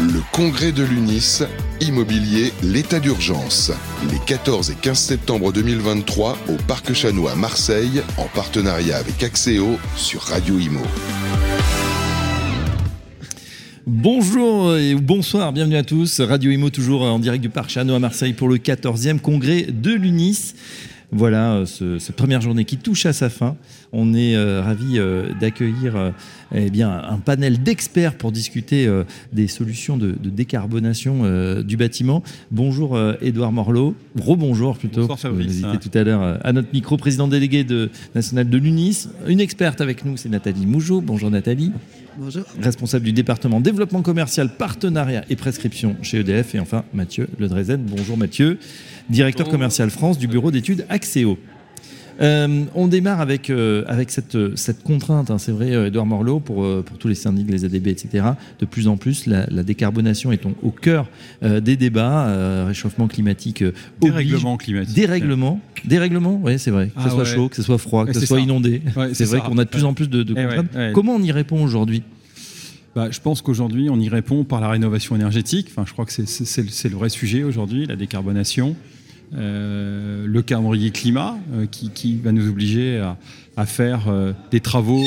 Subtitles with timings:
[0.00, 1.42] Le congrès de l'UNIS,
[1.82, 3.70] immobilier, l'état d'urgence.
[4.10, 9.78] Les 14 et 15 septembre 2023 au Parc Chanois à Marseille, en partenariat avec Axéo
[9.96, 10.80] sur Radio Imo.
[13.86, 16.20] Bonjour et bonsoir, bienvenue à tous.
[16.20, 19.92] Radio Imo toujours en direct du Parc Chanois à Marseille pour le 14e congrès de
[19.92, 20.54] l'UNIS.
[21.12, 23.56] Voilà, euh, ce, cette première journée qui touche à sa fin.
[23.92, 26.10] On est euh, ravis euh, d'accueillir euh,
[26.54, 31.76] eh bien, un panel d'experts pour discuter euh, des solutions de, de décarbonation euh, du
[31.76, 32.22] bâtiment.
[32.52, 35.00] Bonjour euh, Édouard Morlot, rebonjour plutôt.
[35.02, 35.46] Bonsoir, Fabrice.
[35.46, 39.08] Vous hésitez tout à l'heure euh, à notre micro, président délégué de, national de l'UNIS.
[39.26, 41.00] Une experte avec nous, c'est Nathalie Mougeot.
[41.00, 41.72] Bonjour Nathalie.
[42.18, 42.44] Bonjour.
[42.62, 46.54] Responsable du département développement commercial, partenariat et prescription chez EDF.
[46.54, 47.82] Et enfin Mathieu Ledrezen.
[47.84, 48.58] Bonjour Mathieu,
[49.08, 49.58] directeur Bonjour.
[49.58, 51.38] commercial France du bureau d'études Axéo.
[52.20, 56.04] Euh, on démarre avec, euh, avec cette, euh, cette contrainte, hein, c'est vrai, euh, Edouard
[56.04, 58.24] Morlot, pour, euh, pour tous les syndics, les ADB, etc.
[58.58, 61.08] De plus en plus, la, la décarbonation est au, cœur
[61.42, 62.26] euh, des débats.
[62.28, 64.94] euh, réchauffement climatique euh, oblige- Dérèglement climatique.
[64.94, 66.88] Dérèglement, dérèglement, oui, c'est vrai.
[66.88, 67.24] Que Ah ce soit ouais.
[67.24, 68.42] chaud, que ce soit froid, que ce soit ça.
[68.42, 68.82] inondé.
[68.96, 70.74] Ouais, c'est vrai qu'on a de plus en plus de, de Eh contraintes.
[70.74, 70.90] ouais.
[70.94, 72.02] Comment on y répond aujourd'hui?
[72.94, 75.68] Bah, je pense qu'aujourd'hui, on y répond par la rénovation énergétique.
[75.70, 78.74] Enfin, je crois que le- c'est le vrai sujet aujourd'hui, la décarbonation.
[79.32, 83.16] Euh, le calendrier climat euh, qui, qui va nous obliger à,
[83.56, 85.04] à faire euh, des travaux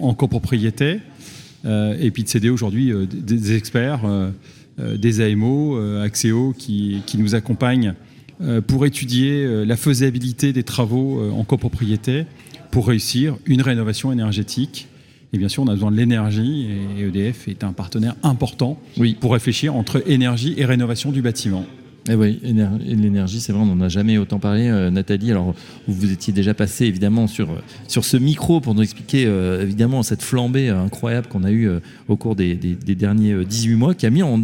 [0.00, 1.00] en copropriété
[1.64, 4.02] et puis de céder aujourd'hui des, experts,
[4.78, 7.94] des AMO, Axéo qui, qui nous accompagnent
[8.68, 12.26] pour étudier la faisabilité des travaux en copropriété
[12.70, 14.86] pour réussir une rénovation énergétique.
[15.32, 16.68] Et bien sûr, on a besoin de l'énergie
[16.98, 19.16] et EDF est un partenaire important Oui.
[19.18, 21.66] pour réfléchir entre énergie et rénovation du bâtiment.
[22.08, 24.68] Eh oui, l'énergie, c'est vrai, on n'en a jamais autant parlé.
[24.68, 25.54] Euh, Nathalie, alors
[25.88, 27.56] vous, étiez déjà passé évidemment sur, euh,
[27.88, 31.68] sur ce micro pour nous expliquer euh, évidemment cette flambée incroyable qu'on a eue
[32.08, 34.40] au cours des, des- des derniers euh, 18 mois, qui a mis en,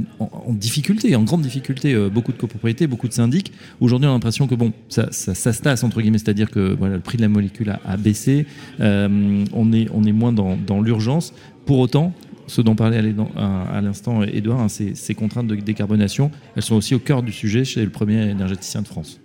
[0.49, 3.53] difficulté, en grande difficulté, beaucoup de copropriétés, beaucoup de syndics.
[3.81, 7.01] Aujourd'hui, on a l'impression que bon, ça, ça, se entre guillemets, c'est-à-dire que voilà, le
[7.01, 8.47] prix de la molécule a, a baissé,
[8.81, 11.33] on, est, on est moins dans, dans l'urgence.
[11.65, 12.13] Pour autant,
[12.47, 12.99] ce dont parlait
[13.37, 17.65] à l'instant Edouard, hein, ces, contraintes de décarbonation, elles sont aussi au cœur du sujet
[17.65, 19.21] chez le premier énergéticien de France.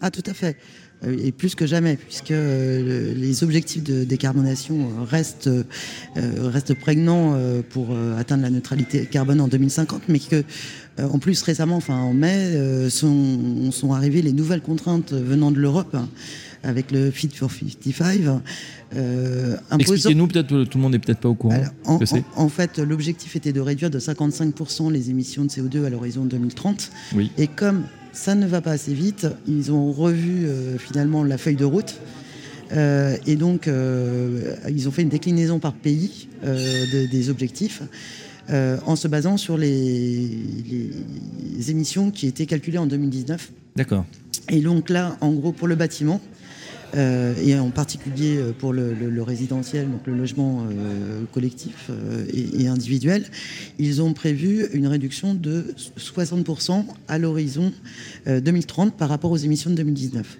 [0.00, 0.56] Ah, tout à fait.
[1.04, 5.50] Euh, Et plus que jamais, puisque euh, le- les objectifs de décarbonation euh, restent,
[6.14, 7.38] restent prégnants
[7.70, 7.88] pour
[8.18, 10.42] atteindre la neutralité carbone en 2050, mais que,
[10.98, 15.94] en plus, récemment, enfin en mai, sont, sont arrivées les nouvelles contraintes venant de l'Europe,
[15.94, 16.08] hein,
[16.66, 18.20] avec le Fit for 55,
[18.94, 19.56] euh.
[19.78, 21.54] Expliquez-nous, peut-être euh, tout le monde n'est peut-être pas au courant.
[21.54, 22.24] Alors, en, ce que c'est?
[22.36, 26.24] en- en fait, l'objectif était de réduire de 55% les émissions de CO2 à l'horizon
[26.24, 26.90] 2030.
[27.14, 27.30] Oui.
[27.38, 31.56] Et comme ça ne va pas assez vite, ils ont revu euh, finalement la feuille
[31.56, 31.96] de route.
[32.72, 33.68] Euh, et donc,
[34.68, 37.82] ils ont fait une déclinaison par pays de- des objectifs
[38.50, 40.28] euh, en se basant sur les,
[41.56, 43.52] les émissions qui étaient calculées en 2019.
[43.76, 44.04] D'accord.
[44.50, 46.20] Et donc là, en gros, pour le bâtiment,
[46.94, 51.88] euh, et en particulier euh, pour le, le- le résidentiel, donc le logement euh, collectif
[51.90, 53.24] euh, et, et individuel,
[53.78, 55.64] ils ont prévu une réduction de
[55.98, 57.72] 60% à l'horizon
[58.28, 60.38] euh, 2030 par rapport aux émissions de 2019.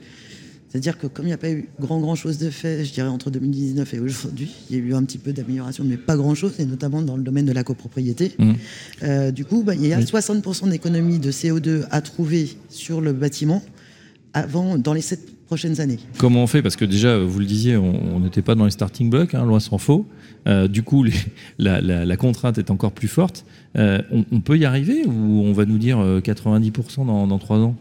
[0.69, 3.09] C'est-à-dire que comme il n'y a pas eu grand grand chose de fait, je dirais
[3.09, 6.35] entre 2019 et aujourd'hui, il y a eu un petit peu d'amélioration, mais pas grand
[6.35, 8.33] chose, et notamment dans le domaine de la copropriété.
[9.03, 10.05] Euh, du coup, bah, il y a Oui.
[10.05, 13.63] 60% d'économie de CO2 à trouver sur le bâtiment
[14.35, 15.99] avant, dans les sept prochaines années.
[16.19, 16.61] Comment on fait?
[16.63, 19.45] Parce que déjà, euh, vous le disiez, on n'était pas dans les starting blocks, hein,
[19.47, 20.07] loin s'en faut.
[20.47, 21.13] Euh, du coup, les-
[21.59, 23.45] la, la- la contrainte est encore plus forte.
[23.77, 27.39] Euh, on, on peut y arriver ou on va nous dire euh, 90% dans, dans
[27.39, 27.77] 3 ans?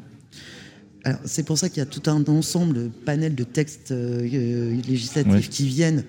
[1.23, 4.75] C'est pour ça qu'il y a tout un ensemble de panels de textes euh, euh,
[4.87, 5.41] législatifs Ouais.
[5.41, 6.03] qui viennent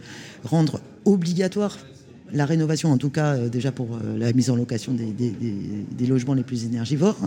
[0.45, 1.77] rendre obligatoire
[2.33, 5.31] la rénovation, en tout cas euh, déjà pour euh, la mise en location des, des-
[5.31, 7.19] des- des logements les plus énergivores.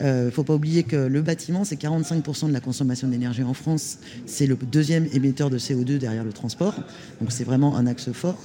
[0.00, 3.54] Il ne faut pas oublier que le bâtiment, c'est 45% de la consommation d'énergie en
[3.54, 3.98] France.
[4.26, 6.74] C'est le deuxième émetteur de CO2 derrière le transport.
[7.20, 8.42] Donc c'est vraiment un axe fort.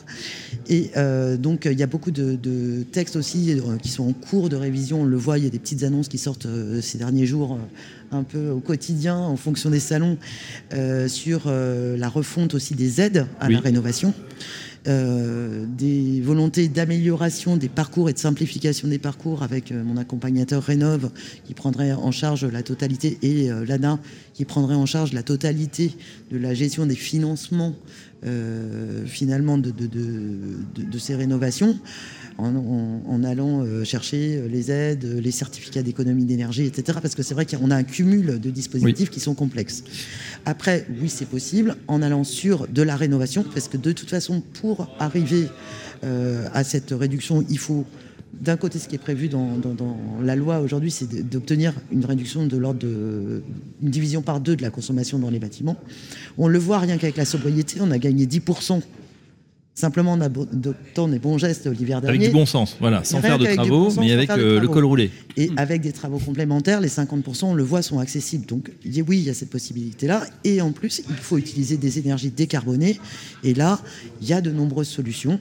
[0.67, 4.13] Et euh, donc il y a beaucoup de, de textes aussi euh, qui sont en
[4.13, 5.01] cours de révision.
[5.01, 7.53] On le voit, il y a des petites annonces qui sortent euh, ces derniers jours
[7.53, 10.17] euh, un peu au quotidien en fonction des salons
[10.73, 13.53] euh, sur euh, la refonte aussi des aides à Oui.
[13.53, 14.13] la rénovation.
[14.87, 20.63] Euh, des volontés d'amélioration des parcours et de simplification des parcours avec euh, mon accompagnateur
[20.63, 21.11] Rénov
[21.45, 23.99] qui prendrait en charge la totalité et euh, l'ANA
[24.33, 25.91] qui prendrait en charge la totalité
[26.31, 27.75] de la gestion des financements
[28.25, 29.99] euh, finalement de, de, de,
[30.75, 31.77] de- de ces rénovations
[32.37, 36.99] en, en- en allant chercher les aides, les certificats d'économie d'énergie, etc.
[37.01, 39.83] Parce que c'est vrai qu'on a un cumul de dispositifs qui sont complexes.
[40.49, 44.41] Après, oui, c'est possible en allant sur de la rénovation, parce que de toute façon,
[44.41, 45.47] pour arriver
[46.03, 47.85] euh, à cette réduction, il faut
[48.33, 49.59] d'un côté, ce qui est prévu dans,
[50.23, 53.43] la loi aujourd'hui, c'est d'obtenir une réduction de l'ordre de
[53.83, 55.77] une division par deux de la consommation dans les bâtiments.
[56.39, 58.81] On le voit rien qu'avec la sobriété, on a gagné 10%
[59.79, 62.17] Simplement en adoptant des bons gestes l'hiver dernier.
[62.17, 65.09] Avec du bon sens, voilà, sans faire de travaux, mais avec euh, le col roulé.
[65.37, 68.45] Et avec des travaux complémentaires, les 50%, on le voit, sont accessibles.
[68.45, 68.71] Donc
[69.07, 70.23] oui, il y a cette possibilité-là.
[70.43, 72.99] Et en plus, il faut utiliser des énergies décarbonées.
[73.45, 73.79] Et là,
[74.21, 75.39] il y a de nombreuses solutions.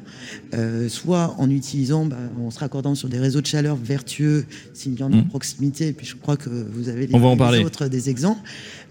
[0.54, 5.00] Euh, soit en utilisant, bah, en se raccordant sur des réseaux de chaleur vertueux, s'il
[5.00, 5.28] y en a en mmh.
[5.30, 8.42] proximité, et puis je crois que vous avez les, autres des exemples.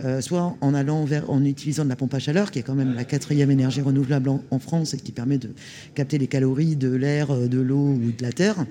[0.03, 2.75] Euh, soit en allant vers, en utilisant de la pompe à chaleur, qui est quand
[2.75, 5.49] même la quatrième énergie renouvelable en, France et qui permet de
[5.95, 8.65] capter les calories de l'air, euh, de l'eau ou de la terre.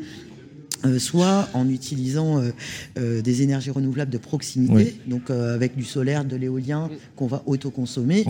[0.84, 2.42] Euh, soit en utilisant
[2.96, 8.24] des énergies renouvelables de proximité, donc avec du solaire, de l'éolien qu'on va autoconsommer,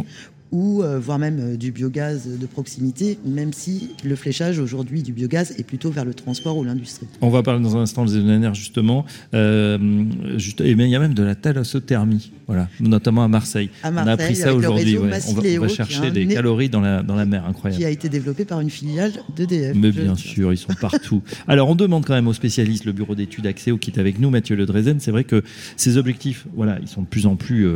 [0.52, 5.12] ou euh, voire même euh, du biogaz de proximité, même si le fléchage aujourd'hui du
[5.12, 7.06] biogaz est plutôt vers le transport ou l'industrie.
[7.20, 9.04] On va parler dans un instant des ENR justement,
[9.34, 10.04] euh,
[10.36, 13.70] juste, et mais il y a même de la thalassothermie, voilà, notamment à Marseille.
[13.82, 14.98] on a appris ça aujourd'hui.
[14.98, 17.80] on, va, chercher des calories dans la, dans la mer, incroyable.
[17.80, 19.76] Qui a été développé par une filiale d'EDF.
[19.76, 21.22] Mais bien sûr, ils sont partout.
[21.48, 24.30] Alors on demande quand même aux spécialistes, le bureau d'études Axéo qui est avec nous,
[24.30, 25.42] Mathieu Le Drezen, c'est vrai que
[25.76, 27.66] ces objectifs, voilà, ils sont de plus en plus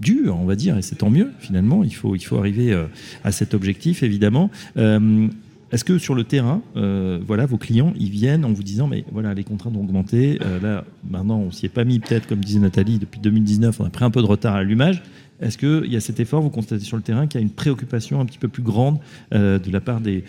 [0.00, 1.84] durs, on va dire, et c'est tant mieux finalement.
[1.84, 2.86] Il faut, il faut arriver euh,
[3.24, 4.50] à cet objectif, évidemment.
[4.76, 5.28] Euh,
[5.72, 9.04] est-ce que sur le terrain, euh, voilà, vos clients, ils viennent en vous disant, mais
[9.10, 10.38] voilà, les contraintes ont augmenté.
[10.62, 13.90] là, maintenant, on s'y est pas mis, peut-être, comme disait Nathalie, depuis 2019, on a
[13.90, 15.02] pris un peu de retard à l'allumage.
[15.40, 17.52] Est-ce qu'il y a cet effort, vous constatez sur le terrain, qu'il y a une
[17.52, 18.98] préoccupation un petit peu plus grande
[19.32, 20.24] de la part des,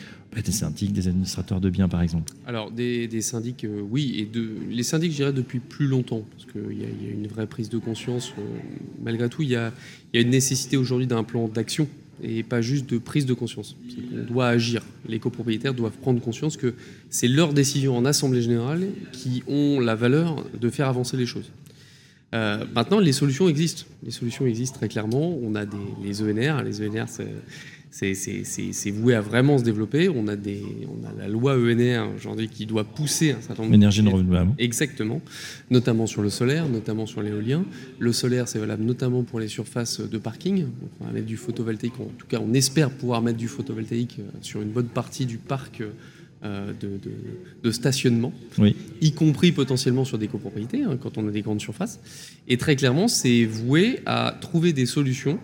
[0.52, 2.34] syndics, des administrateurs de biens, par exemple?
[2.46, 6.46] Alors, des, syndics, euh, oui, et de, les syndics, je dirais, depuis plus longtemps, parce
[6.52, 8.34] qu'il y, a une vraie prise de conscience.
[8.38, 8.42] Euh,
[9.04, 9.72] malgré tout, il y y a,
[10.14, 11.88] une nécessité aujourd'hui d'un plan d'action
[12.24, 13.76] et pas juste de prise de conscience.
[14.14, 14.84] On doit agir.
[15.08, 16.74] Les copropriétaires doivent prendre conscience que
[17.10, 21.52] c'est leurs décisions en assemblée générale qui ont la valeur de faire avancer les choses.
[22.34, 23.86] Euh, maintenant, les solutions existent.
[24.04, 25.38] Les solutions existent très clairement.
[25.42, 26.62] On a des, les ENR.
[26.64, 27.06] Les ENR,
[27.90, 30.10] c'est voué à vraiment se développer.
[30.10, 33.72] On a, des, on a la loi ENR aujourd'hui qui doit pousser un certain nombre
[33.72, 34.52] d'énergie renouvelable.
[34.58, 35.22] Exactement,
[35.72, 37.64] notamment sur le solaire, notamment sur l'éolien.
[37.98, 40.66] Le solaire, c'est valable notamment pour les surfaces de parking.
[41.00, 42.00] on va mettre du photovoltaïque.
[42.00, 45.38] En tout cas, on espère pouvoir mettre du photovoltaïque euh, sur une bonne partie du
[45.38, 45.82] parc.
[46.44, 46.72] Euh,
[47.64, 48.32] de, stationnement,
[49.02, 52.00] y compris potentiellement sur des copropriétés, hein, quand on a des grandes surfaces.
[52.48, 55.40] Et très clairement, c'est voué à trouver des solutions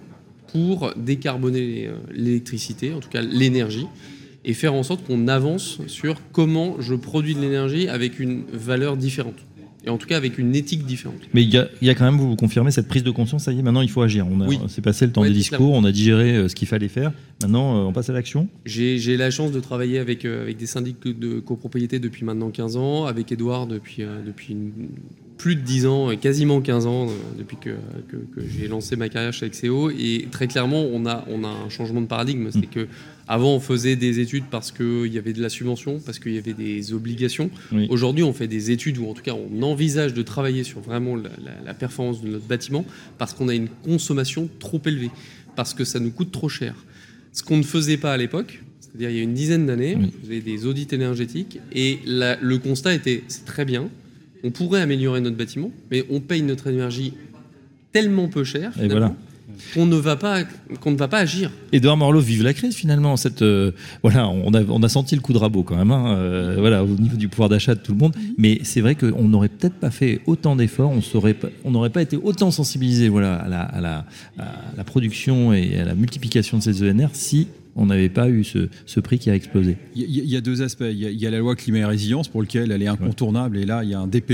[0.52, 3.88] pour décarboner euh, l'électricité, en tout cas l'énergie,
[4.46, 8.96] et faire en sorte qu'on avance sur comment je produis de l'énergie avec une valeur
[8.96, 9.40] différente.
[9.86, 11.20] Et en tout cas avec une éthique différente.
[11.34, 11.58] Mais il y,
[11.90, 13.90] a, quand même, vous, vous confirmez, cette prise de conscience, ça y est, maintenant il
[13.90, 14.26] faut agir.
[14.28, 16.88] On a, C'est passé le temps des discours, on a digéré euh, ce qu'il fallait
[16.88, 17.12] faire.
[17.42, 21.04] Maintenant, euh, on passe à l'action J'ai la chance de travailler avec, avec des syndics
[21.04, 24.72] de copropriété depuis maintenant 15 ans, avec Edouard depuis, depuis une,
[25.38, 27.72] plus de 10 ans, quasiment 15 ans, euh, depuis que,
[28.58, 29.90] j'ai lancé ma carrière chez Axéo.
[29.90, 32.50] Et très clairement, on a, on a un changement de paradigme.
[32.52, 32.68] C'est mm.
[32.68, 32.88] que
[33.28, 36.38] avant, on faisait des études parce qu'il y avait de la subvention, parce qu'il y
[36.38, 37.50] avait des obligations.
[37.90, 41.16] Aujourd'hui, on fait des études, ou en tout cas, on envisage de travailler sur vraiment
[41.16, 42.86] la, performance de notre bâtiment
[43.18, 45.10] parce qu'on a une consommation trop élevée,
[45.56, 46.76] parce que ça nous coûte trop cher.
[47.32, 50.30] Ce qu'on ne faisait pas à l'époque, c'est-à-dire il y a une dizaine d'années, vous
[50.30, 53.90] avez des audits énergétiques, et le constat était, c'est très bien,
[54.44, 57.14] on pourrait améliorer notre bâtiment, mais on paye notre énergie
[57.92, 58.74] tellement peu cher
[59.74, 60.44] qu'on ne va pas
[60.82, 61.52] qu'on ne va pas agir.
[61.72, 63.18] Edouard Morlot vive la crise finalement.
[63.18, 63.72] Cette euh,
[64.02, 65.92] voilà, on a, on a senti le coup de rabot quand même.
[65.92, 68.16] Hein, euh, voilà, au niveau du pouvoir d'achat de tout le monde.
[68.38, 70.92] Mais c'est vrai qu'on n'aurait peut-être pas fait autant d'efforts.
[71.64, 74.06] On n'aurait pas été autant sensibilisé voilà à la, à la,
[74.38, 74.46] à
[74.76, 79.00] la production et à la multiplication de ces ENR si on n'avait pas eu ce,
[79.00, 79.78] prix qui a explosé.
[79.96, 80.86] Il y, a deux aspects.
[80.90, 83.58] Il y, a, la loi climat et résilience pour laquelle elle est incontournable.
[83.58, 84.32] Et là, il y a un DPE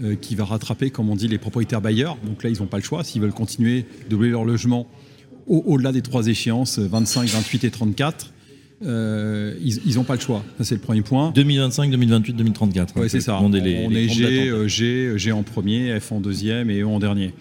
[0.00, 2.16] euh, qui va rattraper, comme on dit, les propriétaires bailleurs.
[2.24, 3.04] Donc là, ils n'ont pas le choix.
[3.04, 4.88] S'ils veulent continuer de louer leur logement
[5.48, 8.32] au-delà des trois échéances, 25, 28 et 34,
[8.84, 10.44] euh, ils n'ont pas le choix.
[10.56, 11.32] Ça, c'est le premier point.
[11.32, 12.94] 2025, 2028, 2034.
[12.96, 13.38] Oui, c'est ça.
[13.40, 17.34] on est G, euh, G, G en premier, F en deuxième et E en dernier.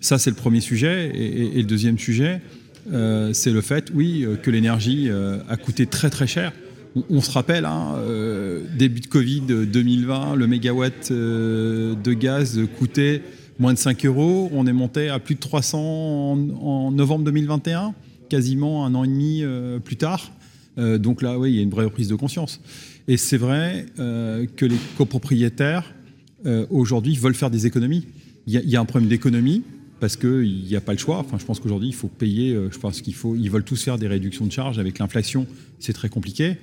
[0.00, 1.12] Ça, c'est le premier sujet.
[1.14, 2.40] et le deuxième sujet,
[3.32, 6.52] c'est le fait, oui, euh, que l'énergie euh, a coûté très très cher.
[7.10, 7.96] On, se rappelle, hein,
[8.78, 13.20] début de Covid 2020, le mégawatt de gaz coûtait
[13.58, 14.48] moins de 5 euros.
[14.54, 17.92] On est monté à plus de 300 en, novembre 2021,
[18.30, 19.44] quasiment un an et demi
[19.84, 20.32] plus tard.
[20.78, 22.62] donc là, oui, il y a une vraie prise de conscience.
[23.08, 25.94] Et c'est vrai que les copropriétaires,
[26.70, 28.06] aujourd'hui, veulent faire des économies.
[28.46, 29.64] Il y, a un problème d'économie
[30.00, 31.18] parce qu'il n'y a pas le choix.
[31.18, 32.54] Enfin, je pense qu'aujourd'hui, il faut payer.
[32.54, 33.34] Euh, je pense qu'il faut.
[33.34, 35.46] Ils veulent tous faire des réductions de charges avec l'inflation.
[35.78, 36.56] C'est très compliqué.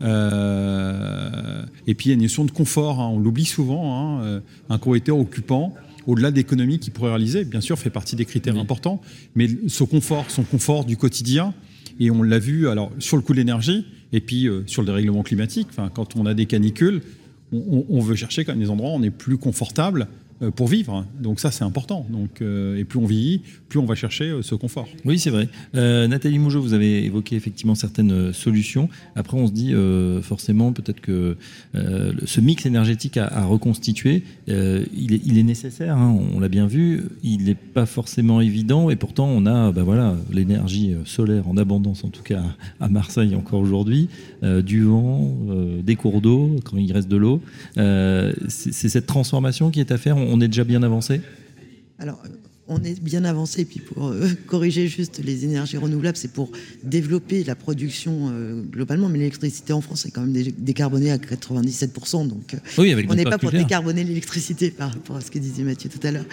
[0.00, 3.08] et puis il y a une notion de confort, hein.
[3.08, 4.20] on l'oublie souvent.
[4.20, 4.42] Hein.
[4.70, 5.74] Un courrier occupant,
[6.06, 9.00] au-delà d'économies qu'il pourrait réaliser, bien sûr, fait partie des critères importants,
[9.34, 11.52] mais ce confort, son confort du quotidien,
[11.98, 15.24] et on l'a vu alors sur le coût de l'énergie et puis sur le dérèglement
[15.24, 15.66] climatique.
[15.70, 17.02] Enfin, quand on a des canicules,
[17.52, 20.06] on, on, veut chercher quand même des endroits où on est plus confortable euh,
[20.54, 21.04] pour vivre.
[21.20, 22.06] Donc ça, c'est important.
[22.10, 24.88] Donc, euh, et plus on vieillit, plus on va chercher euh, ce confort.
[25.04, 25.48] Oui, c'est vrai.
[25.74, 28.88] Nathalie Mougeot, vous avez évoqué effectivement certaines solutions.
[29.16, 29.74] Après, on se dit
[30.22, 31.36] forcément peut-être que
[31.74, 35.96] ce mix énergétique à, reconstituer, il est, nécessaire.
[35.96, 36.16] Hein.
[36.34, 37.04] on l'a bien vu.
[37.22, 38.90] Il n'est pas forcément évident.
[38.90, 42.42] Et pourtant, on a bah voilà, l'énergie solaire en abondance, en tout cas
[42.80, 44.08] à Marseille encore aujourd'hui,
[44.42, 45.36] du vent,
[45.82, 47.40] des cours d'eau quand il reste de l'eau.
[47.76, 51.20] c'est cette transformation qui est à faire est déjà bien avancé
[51.98, 52.22] Alors,
[52.68, 53.64] on est bien avancé.
[53.64, 56.50] Puis pour euh, corriger juste les énergies renouvelables, c'est pour
[56.84, 59.08] développer la production euh, globalement.
[59.08, 62.28] Mais l'électricité en France est quand même décarbonée à 97%.
[62.28, 62.58] Donc euh,
[63.08, 66.10] on n'est pas pour décarboner l'électricité par rapport à ce que disait Mathieu tout à
[66.12, 66.26] l'heure,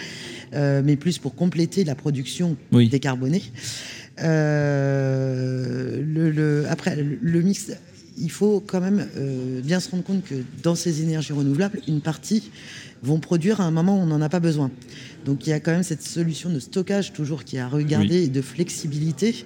[0.84, 3.42] mais plus pour compléter la production décarbonée.
[4.18, 4.34] Le,
[6.68, 7.72] après, le mix
[8.18, 9.06] il faut quand même
[9.62, 12.50] bien se rendre compte que dans ces énergies renouvelables, une partie
[13.02, 14.70] vont produire à un moment où on n'en a pas besoin.
[15.24, 18.24] Donc il y a quand même cette solution de stockage toujours qui est à regarder
[18.24, 19.44] et de flexibilité.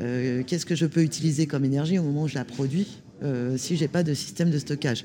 [0.00, 3.56] Euh, qu'est-ce que je peux utiliser comme énergie au moment où je la produis euh,
[3.56, 5.04] si j'ai pas de système de stockage?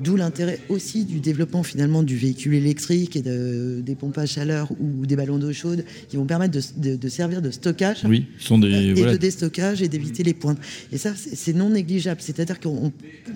[0.00, 4.70] D'où l'intérêt aussi du développement finalement du véhicule électrique et de, des pompes à chaleur
[4.80, 8.70] ou des ballons d'eau chaude qui vont permettre de, servir de stockage oui, sont des,
[8.70, 10.58] et de déstockage et d'éviter les pointes.
[10.90, 12.20] Et ça, c'est non négligeable.
[12.22, 12.92] C'est-à-dire qu'on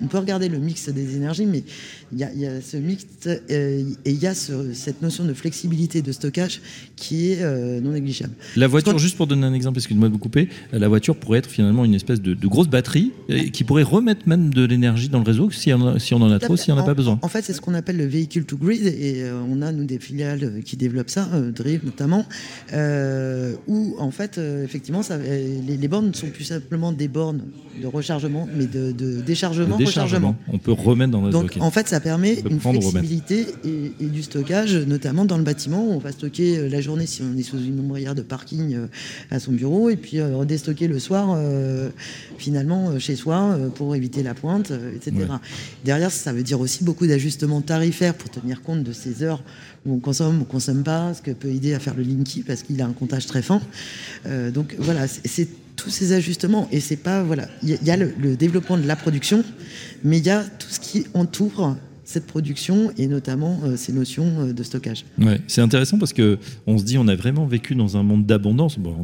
[0.09, 1.63] peut regarder le mix des énergies, mais
[2.11, 6.11] il y, a ce mix euh, et il y a cette notion de flexibilité de
[6.11, 6.61] stockage
[6.95, 8.33] qui est euh, non négligeable.
[8.55, 11.49] La voiture, juste pour donner un exemple, excusez-moi de vous couper, la voiture pourrait être
[11.49, 13.11] finalement une espèce de, grosse batterie
[13.53, 16.39] qui pourrait remettre même de l'énergie dans le réseau si on, si on en a
[16.39, 17.19] trop s'il n'y en a pas besoin.
[17.21, 19.85] En fait, c'est ce qu'on appelle le véhicule to grid et euh, on a, nous,
[19.85, 22.25] des filiales euh, qui développent ça, euh, Drive notamment,
[23.67, 27.43] où, en fait, effectivement, ça, les, bornes ne sont plus simplement des bornes
[27.81, 30.35] de rechargement, mais de, déchargement, rechargement.
[30.51, 34.75] On peut remettre dans le Donc, en fait, ça permet une flexibilité et, du stockage,
[34.75, 37.79] notamment dans le bâtiment, où on va stocker la journée si on est sous une
[37.79, 38.77] ombrière de parking
[39.31, 41.37] à son bureau, et puis redéstocker le soir,
[42.37, 45.13] finalement, chez soi, pour éviter la pointe, etc.
[45.83, 49.41] Derrière, ça veut dire aussi beaucoup d'ajustements tarifaires pour tenir compte de ces heures
[49.85, 52.43] où on consomme ou on consomme pas, ce que peut aider à faire le Linky
[52.43, 53.61] parce qu'il a un comptage très fin.
[54.25, 58.35] Euh, donc voilà, c'est tous ces ajustements et c'est pas voilà, il y, a, le,
[58.35, 59.43] développement de la production,
[60.03, 64.31] mais il y a tout ce qui entoure cette production et notamment euh, ces notions
[64.39, 65.05] euh, de stockage.
[65.19, 68.25] Ouais, c'est intéressant parce que on se dit on a vraiment vécu dans un monde
[68.25, 68.77] d'abondance.
[68.77, 68.95] Bon,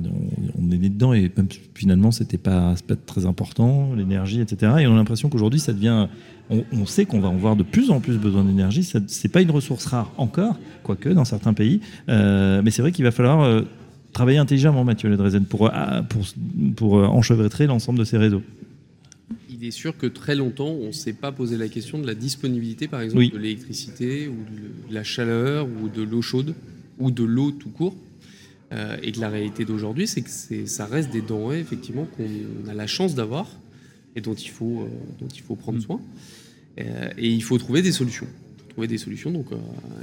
[0.57, 1.31] on, est né dedans et
[1.73, 4.73] finalement c'était pas, pas très important l'énergie etc.
[4.79, 6.07] Et on a l'impression qu'aujourd'hui ça devient
[6.49, 8.83] on, sait qu'on va en avoir de plus en plus besoin d'énergie.
[8.83, 11.79] Ce n'est pas une ressource rare encore, quoique dans certains pays.
[12.09, 13.63] Euh, mais c'est vrai qu'il va falloir
[14.11, 15.71] travailler intelligemment, Mathieu Ledrezen, pour,
[16.09, 16.23] pour,
[16.75, 18.41] pour enchevêtrer l'ensemble de ces réseaux.
[19.61, 22.15] Il est sûr que très longtemps, on ne s'est pas posé la question de la
[22.15, 26.55] disponibilité, par exemple, de l'électricité ou de la chaleur ou de l'eau chaude
[26.97, 27.95] ou de l'eau tout court.
[28.71, 32.87] et que la réalité d'aujourd'hui, c'est que ça reste des denrées effectivement qu'on a la
[32.87, 33.59] chance d'avoir
[34.15, 34.89] et dont il faut,
[35.19, 35.81] dont il faut prendre mm.
[35.81, 36.01] soin.
[36.79, 38.27] Euh, et il faut trouver des solutions.
[38.71, 39.57] Trouver des solutions, donc euh,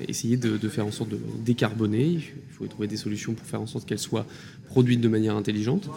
[0.06, 2.04] essayer de, faire en sorte de décarboner.
[2.04, 4.26] Il faut trouver des solutions pour faire en sorte qu'elles soient
[4.66, 5.88] produites de manière intelligente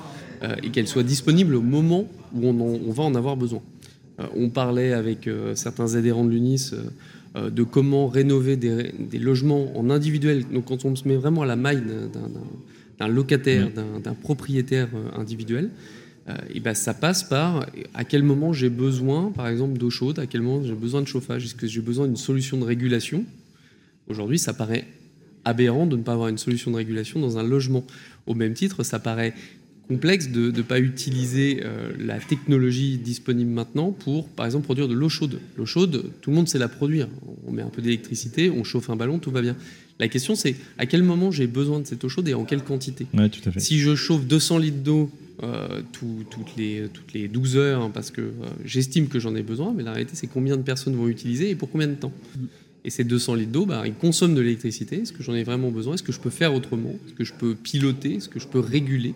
[0.43, 3.61] euh, et qu'elles soient disponibles au moment où on, va en avoir besoin.
[4.35, 6.71] on parlait avec certains adhérents de l'UNIS
[7.35, 10.45] de comment rénover des, logements en individuel.
[10.53, 11.83] Donc quand on se met vraiment à la maille
[12.99, 14.87] d'un locataire, d'un propriétaire
[15.17, 16.00] individuel, euh,
[16.53, 20.27] et ben, ça passe par à quel moment j'ai besoin, par exemple, d'eau chaude, à
[20.27, 23.25] quel moment j'ai besoin de chauffage, est-ce que j'ai besoin d'une solution de régulation?
[24.07, 24.85] Aujourd'hui, ça paraît
[25.45, 27.83] aberrant de ne pas avoir une solution de régulation dans un logement.
[28.27, 29.33] Au même titre, ça paraît
[29.87, 34.93] complexe de ne pas utiliser euh, la technologie disponible maintenant pour, par exemple, produire de
[34.93, 35.39] l'eau chaude.
[35.57, 37.09] L'eau chaude, tout le monde sait la produire.
[37.45, 39.57] On met un peu d'électricité, on chauffe un ballon, tout va bien.
[40.01, 42.63] La question, c'est à quel moment j'ai besoin de cette eau chaude et en quelle
[42.63, 43.59] quantité tout à fait.
[43.59, 45.11] Si je chauffe 200 litres d'eau
[45.43, 48.31] euh, toutes, les, toutes les 12 heures, hein, parce que euh,
[48.65, 51.55] j'estime que j'en ai besoin, mais la réalité, c'est combien de personnes vont utiliser et
[51.55, 52.11] pour combien de temps.
[52.83, 55.01] Et ces 200 litres d'eau, bah, ils consomment de l'électricité.
[55.01, 55.93] Est-ce que j'en ai vraiment besoin?
[55.93, 56.95] Est-ce que je peux faire autrement?
[57.05, 58.15] Est-ce que je peux piloter?
[58.15, 59.13] Est-ce que je peux réguler?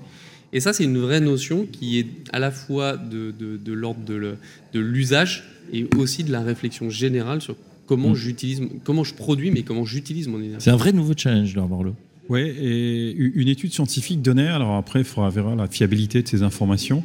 [0.53, 4.79] Et ça, c'est une vraie notion qui est à la fois de, de, l'ordre de
[4.79, 8.15] l'usage et aussi de la réflexion générale sur comment mm.
[8.15, 10.63] j'utilise, comment je produis, mais comment j'utilise mon énergie.
[10.63, 11.95] C'est un vrai nouveau challenge, là, Marlo.
[12.29, 16.41] Oui, et une étude scientifique donnait, alors après, il faudra voir la fiabilité de ces
[16.41, 17.03] informations,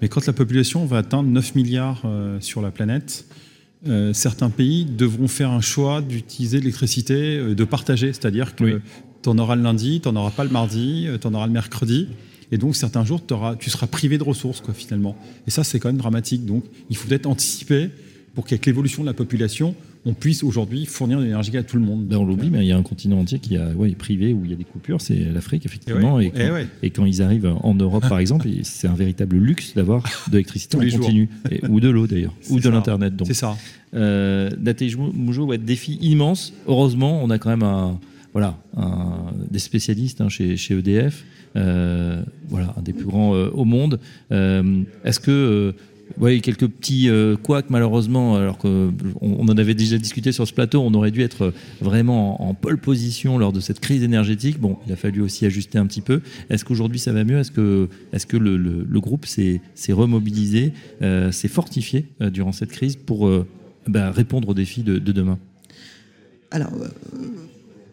[0.00, 2.02] Mais quand la population va atteindre 9 milliards
[2.40, 3.24] sur la planète,
[4.12, 8.12] certains pays devront faire un choix d'utiliser l'électricité, de partager.
[8.12, 8.80] C'est-à-dire que
[9.22, 11.52] tu en auras le lundi, tu n'en auras pas le mardi, tu en auras le
[11.52, 12.08] mercredi.
[12.50, 13.20] Et donc, certains jours,
[13.58, 15.16] tu seras privé de ressources, quoi, finalement.
[15.46, 16.46] Et ça, c'est quand même dramatique.
[16.46, 17.90] Donc, il faut peut-être anticiper
[18.34, 19.74] pour qu'avec l'évolution de la population,
[20.06, 22.06] on puisse aujourd'hui fournir de l'énergie à tout le monde.
[22.06, 24.44] Ben on l'oublie, mais il y a un continent entier qui a, ouais, privé où
[24.44, 26.20] il y a des coupures, c'est l'Afrique, effectivement.
[26.20, 26.30] Et,
[26.90, 30.80] quand, ils arrivent en Europe, par exemple, c'est un véritable luxe d'avoir de l'électricité en
[30.80, 31.28] continu.
[31.68, 33.14] ou de l'eau, d'ailleurs, ou de l'Internet.
[33.26, 33.56] C'est ça.
[33.94, 34.50] Euh,
[35.14, 36.52] Moujo, défi immense.
[36.66, 37.98] Heureusement, on a quand même un,
[38.32, 38.56] voilà,
[39.50, 41.24] des spécialistes hein, chez, chez, EDF.
[41.56, 43.98] Euh, voilà, un des plus grands euh, au monde.
[44.32, 45.74] Euh, est-ce que
[46.18, 47.08] oui, quelques petits
[47.42, 51.22] couacs malheureusement, alors qu'on on en avait déjà discuté sur ce plateau, on aurait dû
[51.22, 54.58] être vraiment en, pole position lors de cette crise énergétique.
[54.58, 56.20] Bon, il a fallu aussi ajuster un petit peu.
[56.50, 57.38] Est-ce qu'aujourd'hui ça va mieux?
[57.38, 59.60] Est-ce que, est -ce que le, le, groupe s'est
[59.90, 60.72] remobilisé,
[61.30, 63.30] s'est fortifié durant cette crise pour
[63.86, 65.38] bah, répondre aux défis de, de demain?
[66.50, 66.72] Alors,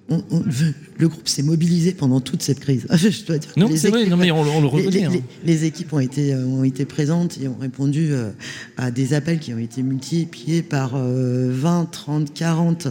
[0.10, 2.86] le groupe s'est mobilisé pendant toute cette crise.
[2.94, 5.06] Je dois dire non, c'est vrai, non, mais on, le reconnaît.
[5.06, 5.12] Hein.
[5.44, 8.30] Les, équipes ont été, euh, ont été présentes et ont répondu euh,
[8.78, 12.88] à des appels qui ont été multipliés par 20, 30, 40,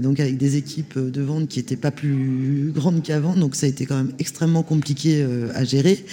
[0.00, 3.34] donc avec des équipes de vente qui n'étaient pas plus grandes qu'avant.
[3.34, 6.04] Donc ça a été quand même extrêmement compliqué euh, à gérer.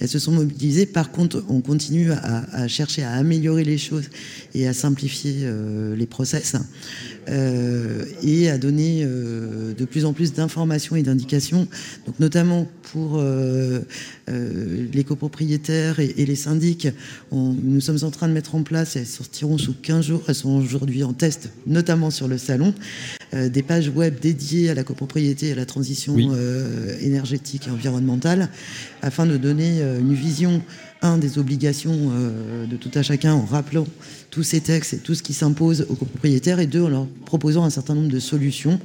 [0.00, 0.86] Elles se sont mobilisées.
[0.86, 4.04] Par contre, on continue à, chercher à améliorer les choses
[4.54, 5.46] et à simplifier
[5.96, 6.56] les process
[8.22, 11.66] et à donner de plus en plus d'informations et d'indications,
[12.06, 13.80] donc notamment pour euh,
[14.28, 16.88] euh, les copropriétaires et, les syndics.
[17.32, 20.34] nous sommes en train de mettre en place, et elles sortiront sous 15 jours, elles
[20.34, 22.74] sont aujourd'hui en test, notamment sur le salon,
[23.34, 26.16] euh, des pages web dédiées à la copropriété et à la transition
[27.00, 28.48] énergétique et environnementale,
[29.02, 30.62] afin de donner une vision
[31.02, 32.10] un, des obligations
[32.68, 33.86] de tout à chacun en rappelant
[34.30, 37.64] tous ces textes et tout ce qui s'impose aux copropriétaires, et deux, en leur proposant
[37.64, 38.80] un certain nombre de solutions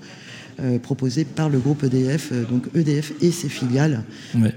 [0.64, 4.04] euh, proposé par le groupe EDF, euh, donc EDF et ses filiales,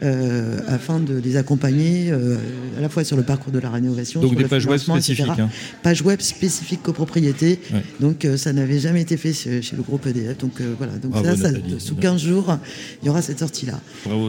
[0.03, 4.21] euh, afin de les accompagner à la fois sur le parcours de la rénovation.
[4.21, 5.27] Donc des pages web spécifiques.
[5.27, 5.49] Hein.
[5.83, 7.59] Pages web spécifiques copropriété.
[8.01, 10.37] Donc ça n'avait jamais été fait chez, le groupe EDF.
[10.39, 12.59] Donc voilà, donc ça, sous 15 jours,
[13.03, 13.81] il y aura cette sortie-là.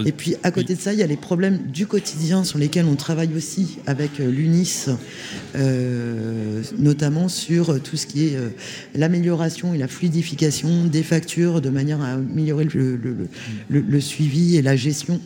[0.05, 2.85] Et puis à côté de ça, il y a les problèmes du quotidien sur lesquels
[2.85, 4.88] on travaille aussi avec l'UNIS,
[6.77, 8.38] notamment sur tout ce qui est
[8.95, 12.67] l'amélioration et la fluidification des factures de manière à améliorer
[13.69, 15.19] le, suivi et la gestion,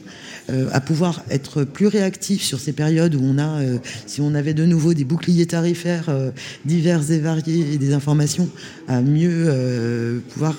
[0.49, 4.33] euh, à pouvoir être plus réactif sur ces périodes où on a, euh, si on
[4.33, 6.31] avait de nouveau des boucliers tarifaires euh,
[6.65, 8.49] divers et variés et des informations,
[8.87, 10.57] à mieux pouvoir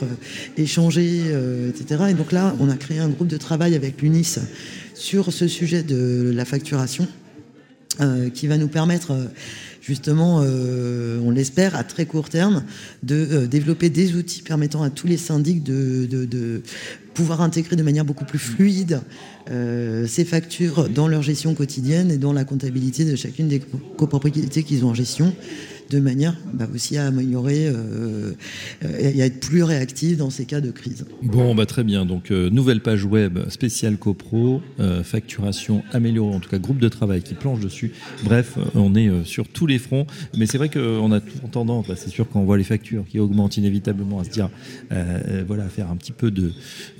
[0.57, 1.23] échanger,
[1.69, 2.05] etc.
[2.11, 4.39] Et donc là, on a créé un groupe de travail avec l'UNIS
[4.95, 7.09] sur ce sujet de la facturation
[8.35, 9.13] qui va nous permettre
[9.81, 12.65] justement, euh, on l'espère, à très court terme,
[13.03, 16.63] de euh, développer des outils permettant à tous les syndics de,
[17.15, 19.01] pouvoir intégrer de manière beaucoup plus fluide
[19.51, 23.61] euh, ces factures dans leur gestion quotidienne et dans la comptabilité de chacune des
[23.99, 25.35] copropriétés qu'ils ont en gestion
[25.91, 28.33] de manière bah, aussi à améliorer euh,
[28.99, 31.05] et à être plus réactif dans ces cas de crise.
[31.23, 32.07] Bon, bah, très bien.
[32.07, 36.89] Donc, euh, nouvelle page web spéciale CoPro, euh, facturation améliorée, en tout cas groupe de
[36.89, 37.93] travail qui planche dessus.
[38.25, 40.07] Bref, on est sur tous les fronts.
[40.37, 43.05] Mais c'est vrai qu'on a toujours tendance, bah, c'est sûr, quand on voit les factures
[43.09, 44.49] qui augmentent inévitablement, à se dire,
[45.47, 46.31] voilà, faire un petit peu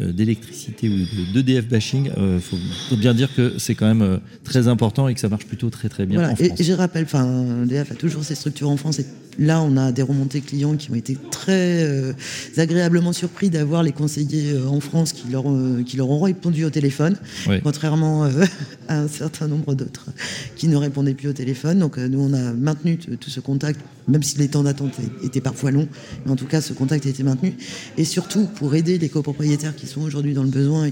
[0.01, 2.11] d'électricité ou d'EDF bashing.
[2.17, 5.71] Il faut, bien dire que c'est quand même très important et que ça marche plutôt
[5.71, 6.21] très très bien.
[6.31, 6.61] En France.
[6.61, 8.99] Et, je rappelle, enfin, EDF a toujours ses structures en France.
[8.99, 9.07] Et
[9.39, 12.13] là, on a des remontées clients qui ont été très euh,
[12.57, 16.65] agréablement surpris d'avoir les conseillers euh, en France qui leur, euh, qui leur ont répondu
[16.65, 17.17] au téléphone,
[17.63, 18.25] contrairement
[18.89, 20.11] à un certain nombre d'autres
[20.57, 21.79] qui ne répondaient plus au téléphone.
[21.79, 25.71] Donc nous, on a maintenu tout ce contact, même si les temps d'attente étaient parfois
[25.71, 25.89] longs,
[26.25, 27.55] mais en tout cas, ce contact a été maintenu.
[27.97, 30.89] Et surtout, pour aider les copropriétaires qui sont aujourd'hui dans le besoin,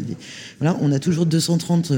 [0.61, 1.93] voilà, on a toujours 230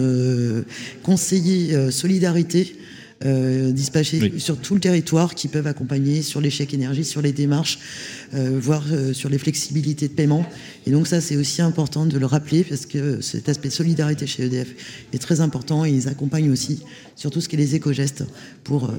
[1.03, 2.77] conseillers solidarité
[3.25, 7.79] euh, dispatchés sur tout le territoire qui peuvent accompagner sur l'échec énergie, sur les démarches,
[8.33, 10.47] euh, voire euh, sur les flexibilités de paiement.
[10.87, 14.45] Et donc ça, c'est aussi important de le rappeler parce que cet aspect solidarité chez
[14.45, 14.69] EDF
[15.13, 16.83] est très important et ils accompagnent aussi
[17.15, 18.25] sur tout ce qui est les éco-gestes
[18.65, 18.91] pour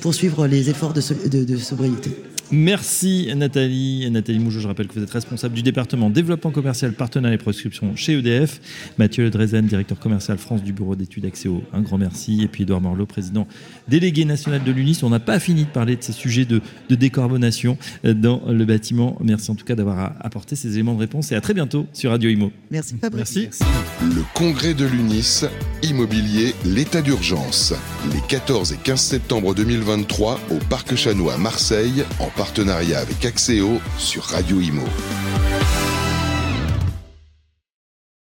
[0.00, 2.10] poursuivre les efforts de, de sobriété.
[2.50, 4.10] Merci Nathalie.
[4.10, 7.94] Nathalie Mougeot, je rappelle que vous êtes responsable du département développement commercial, partenariat et proscription
[7.94, 8.60] chez EDF.
[8.98, 12.42] Mathieu Ledrezen, directeur commercial France du bureau d'études Axéo, un grand merci.
[12.42, 13.46] Et puis Edouard Morlot, président
[13.86, 15.00] délégué national de l'UNIS.
[15.02, 18.64] On n'a pas fini de parler de ces sujets de, de, décarbonation euh, dans le
[18.64, 19.18] bâtiment.
[19.20, 22.10] Merci en tout cas d'avoir apporté ces éléments de réponse et à très bientôt sur
[22.10, 22.50] Radio Imo.
[22.70, 23.36] Merci Fabrice.
[23.36, 23.64] Merci.
[24.00, 25.44] Le congrès de l'UNIS,
[25.82, 27.74] immobilier, l'état d'urgence.
[28.12, 33.80] Les 14 et 15 septembre 2023 au Parc Chanois à Marseille, en partenariat avec Axéo
[33.98, 34.84] sur Radio Imo.